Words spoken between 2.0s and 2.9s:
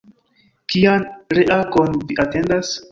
vi atendas?